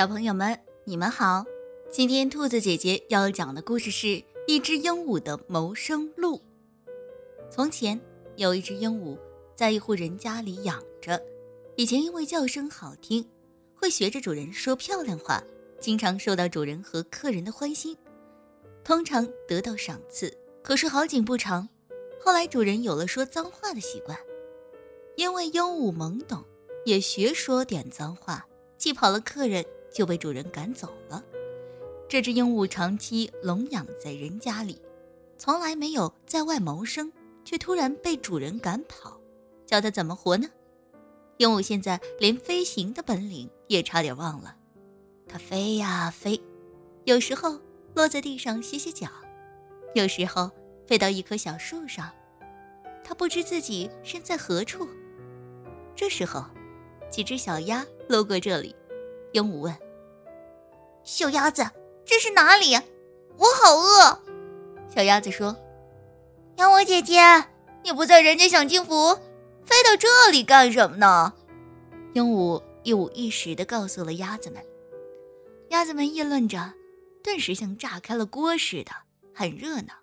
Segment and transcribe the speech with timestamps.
[0.00, 1.44] 小朋友们，你们好！
[1.92, 4.06] 今天兔子姐姐要讲的故事是
[4.46, 6.38] 《一只鹦鹉的谋生路》。
[7.50, 8.00] 从前
[8.36, 9.18] 有一只鹦鹉，
[9.54, 11.22] 在一户人家里养着。
[11.76, 13.28] 以前因为叫声好听，
[13.74, 15.44] 会学着主人说漂亮话，
[15.78, 17.94] 经常受到主人和客人的欢心，
[18.82, 20.34] 通常得到赏赐。
[20.62, 21.68] 可是好景不长，
[22.24, 24.18] 后来主人有了说脏话的习惯，
[25.16, 26.42] 因为鹦鹉懵懂，
[26.86, 28.46] 也学说点脏话，
[28.78, 29.62] 气跑了客人。
[29.92, 31.22] 就被主人赶走了。
[32.08, 34.80] 这只鹦鹉长期笼养在人家里，
[35.38, 37.12] 从来没有在外谋生，
[37.44, 39.20] 却突然被主人赶跑，
[39.64, 40.48] 叫它怎么活呢？
[41.36, 44.56] 鹦鹉现在连飞行的本领也差点忘了。
[45.28, 46.40] 它飞呀飞，
[47.04, 47.60] 有时候
[47.94, 49.08] 落在地上歇歇脚，
[49.94, 50.50] 有时候
[50.86, 52.10] 飞到一棵小树上。
[53.04, 54.88] 它不知自己身在何处。
[55.94, 56.44] 这时候，
[57.08, 58.74] 几只小鸭路过这里。
[59.32, 59.76] 鹦鹉问
[61.04, 61.68] ：“小鸭子，
[62.04, 62.74] 这是哪里？
[63.36, 64.22] 我好饿。”
[64.92, 65.56] 小鸭子说
[66.56, 67.20] ：“鹦鹉姐姐，
[67.84, 69.14] 你不在人间享清福，
[69.64, 71.32] 飞到这里干什么呢？”
[72.14, 74.64] 鹦鹉一五一十地告诉了鸭子们。
[75.68, 76.74] 鸭子们议论着，
[77.22, 78.90] 顿时像炸开了锅似的，
[79.32, 79.94] 很热闹。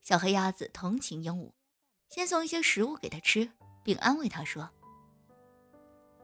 [0.00, 1.50] 小黑鸭子同情鹦鹉，
[2.08, 3.50] 先送一些食物给它吃，
[3.82, 4.70] 并安慰它说：“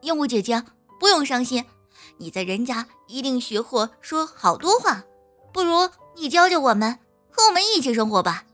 [0.02, 0.62] 鹦鹉姐姐，
[1.00, 1.64] 不用伤心。”
[2.16, 5.04] 你在人家一定学会说好多话，
[5.52, 6.98] 不如你教教我们，
[7.30, 8.44] 和我们一起生活吧。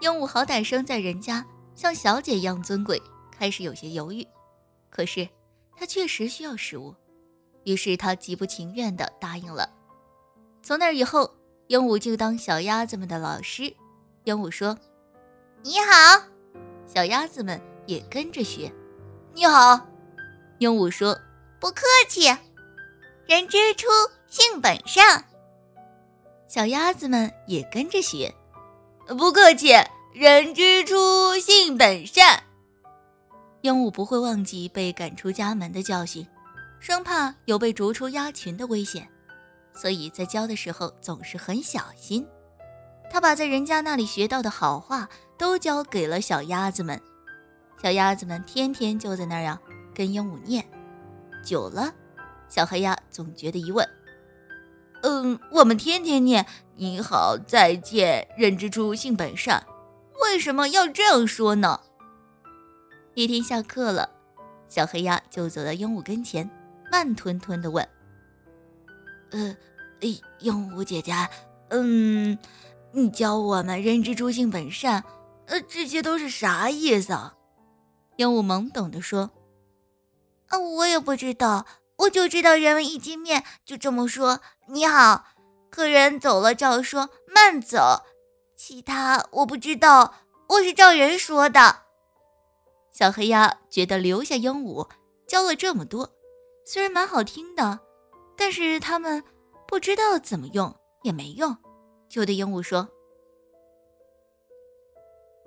[0.00, 4.26] 鹦鹉好歹生在人家，像小姐一样尊贵，开始有些犹豫。
[4.90, 5.28] 可是
[5.76, 6.94] 它确实需要食物，
[7.64, 9.70] 于是它极不情愿地答应了。
[10.62, 11.34] 从那以后，
[11.68, 13.74] 鹦鹉就当小鸭子们的老师。
[14.24, 14.78] 鹦鹉说
[15.62, 16.24] ：“你好。”
[16.86, 18.72] 小鸭子们也跟着学
[19.32, 19.80] ：“你好。”
[20.58, 21.18] 鹦鹉说
[21.60, 22.28] ：“不客气。”
[23.26, 23.88] 人之初，
[24.28, 25.24] 性本善。
[26.46, 28.32] 小鸭子们也跟着学，
[29.06, 29.72] 不客气。
[30.12, 32.42] 人之初，性本善。
[33.62, 36.26] 鹦鹉不会忘记被赶出家门的教训，
[36.78, 39.08] 生怕有被逐出鸭群的危险，
[39.72, 42.26] 所以在教的时候总是很小心。
[43.10, 47.00] 他把在人家那里学到的好话都教给了小鸭子们，
[47.82, 49.58] 小鸭子们天天就在那儿呀
[49.94, 50.62] 跟鹦鹉念，
[51.42, 51.90] 久了。
[52.46, 53.88] 小黑鸭总觉得疑问
[55.02, 56.44] ：“嗯，我们天天念
[56.74, 59.64] ‘你好，再见，人之初，性本善’，
[60.20, 61.78] 为什么要这样说呢？”
[63.14, 64.10] 一天下课了，
[64.68, 66.50] 小黑鸭就走到鹦鹉跟前，
[66.90, 67.88] 慢吞吞地问
[69.30, 69.56] ：“呃，
[70.40, 71.14] 鹦鹉姐姐，
[71.68, 72.36] 嗯，
[72.90, 75.04] 你教我们‘人之初，性本善’，
[75.46, 77.36] 呃，这些都是啥意思啊？”
[78.18, 79.30] 鹦鹉懵懂地说
[80.50, 81.64] ：“啊，我也不知道。”
[81.98, 85.24] 我就知道人们一见面就这么说“你好”，
[85.70, 88.02] 客人走了照说“慢走”，
[88.56, 90.14] 其他我不知道。
[90.48, 91.84] 我是照人说的。
[92.92, 94.88] 小黑鸭觉得留下鹦鹉
[95.26, 96.10] 教了这么多，
[96.66, 97.80] 虽然蛮好听的，
[98.36, 99.24] 但是他们
[99.66, 101.56] 不知道怎么用也没用，
[102.08, 102.88] 就对鹦鹉说：“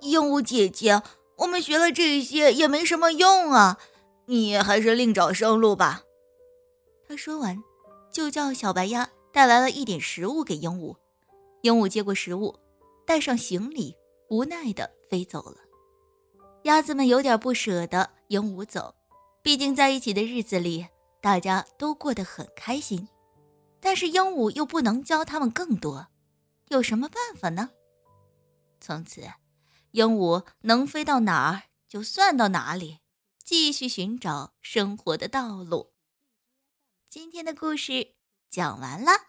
[0.00, 1.02] 鹦鹉姐姐，
[1.36, 3.78] 我们学了这些也没什么用啊，
[4.26, 6.02] 你还是另找生路吧。”
[7.08, 7.64] 他说完，
[8.12, 10.94] 就叫小白鸭带来了一点食物给鹦鹉。
[11.62, 12.54] 鹦鹉接过食物，
[13.06, 13.96] 带上行李，
[14.28, 15.56] 无奈地飞走了。
[16.64, 18.94] 鸭子们有点不舍得鹦鹉走，
[19.42, 20.86] 毕竟在一起的日子里，
[21.22, 23.08] 大家都过得很开心。
[23.80, 26.08] 但是鹦鹉又不能教他们更多，
[26.68, 27.70] 有什么办法呢？
[28.82, 29.22] 从此，
[29.92, 32.98] 鹦鹉能飞到哪儿就算到哪里，
[33.42, 35.92] 继续寻找生活的道路。
[37.10, 38.16] 今天的故事
[38.50, 39.27] 讲完了。